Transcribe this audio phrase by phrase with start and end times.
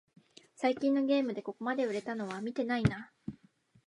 [0.55, 3.11] 最近のゲームでここまで売れたのは見てないな